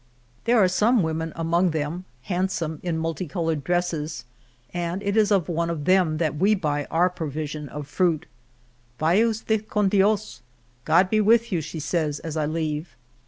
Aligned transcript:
There 0.45 0.57
are 0.57 0.67
some 0.67 1.03
women 1.03 1.31
among 1.35 1.69
them, 1.69 2.05
handsome, 2.23 2.79
in 2.81 2.97
multi 2.97 3.27
colored 3.27 3.63
dresses, 3.63 4.25
and 4.73 5.03
it 5.03 5.15
is 5.15 5.31
of 5.31 5.47
one 5.47 5.69
of 5.69 5.85
them 5.85 6.17
that 6.17 6.37
we 6.37 6.55
buy 6.55 6.85
our 6.85 7.07
pro 7.07 7.29
vision 7.29 7.69
of 7.69 7.85
fruit. 7.87 8.25
Vaya 8.97 9.29
us 9.29 9.41
ted 9.41 9.69
con 9.69 9.89
Dios'' 9.91 10.41
God 10.85 11.11
be 11.11 11.21
with 11.21 11.51
you," 11.51 11.61
she 11.61 11.79
says 11.79 12.17
as 12.21 12.35
I 12.35 12.47
leave. 12.47 12.95